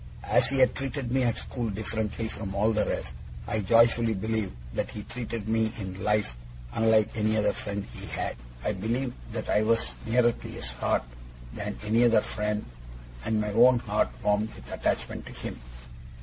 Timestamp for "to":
10.31-10.47, 15.27-15.33